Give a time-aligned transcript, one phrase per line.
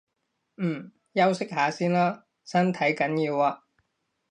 [0.57, 3.65] 嗯，休息下先啦，身體緊要啊